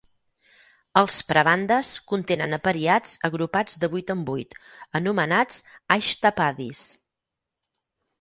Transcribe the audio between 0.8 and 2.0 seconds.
Els prabandhas